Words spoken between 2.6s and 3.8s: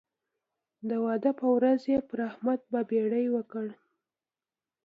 بابېړۍ وکړ.